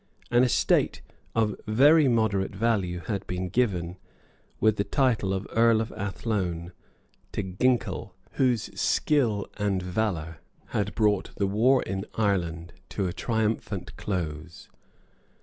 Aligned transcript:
An 0.31 0.43
estate 0.43 1.03
of 1.35 1.53
very 1.67 2.07
moderate 2.07 2.55
value 2.55 3.01
had 3.01 3.27
been 3.27 3.49
given, 3.49 3.97
with 4.59 4.77
the 4.77 4.83
title 4.83 5.31
of 5.31 5.45
Earl 5.51 5.79
of 5.79 5.91
Athlone, 5.91 6.71
to 7.33 7.43
Ginkell, 7.43 8.15
whose 8.31 8.71
skill 8.81 9.45
and 9.57 9.83
valour 9.83 10.39
had 10.69 10.95
brought 10.95 11.35
the 11.35 11.45
war 11.45 11.83
in 11.83 12.07
Ireland 12.15 12.73
to 12.89 13.05
a 13.05 13.13
triumphant 13.13 13.95
close. 13.95 14.69